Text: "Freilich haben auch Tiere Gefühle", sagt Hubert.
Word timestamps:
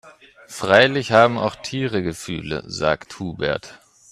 "Freilich 0.47 1.11
haben 1.11 1.37
auch 1.37 1.53
Tiere 1.55 2.01
Gefühle", 2.01 2.63
sagt 2.65 3.19
Hubert. 3.19 3.77